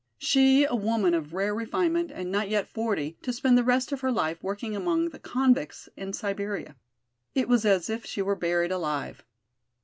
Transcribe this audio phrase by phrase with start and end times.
[0.17, 4.01] She, a woman of rare refinement and not yet forty, to spend the rest of
[4.01, 6.75] her life working among the convicts in Siberia.
[7.35, 9.23] It was as if she were buried alive!